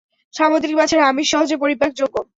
[0.33, 2.15] সামুদ্রিক মাছের আমিষ সহজে পরিপাকযোগ্য।